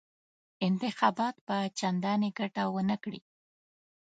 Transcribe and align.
انتخابات 0.67 1.35
به 1.47 1.57
چنداني 1.79 2.29
ګټه 2.39 2.63
ونه 2.75 2.95
کړي. 3.03 3.21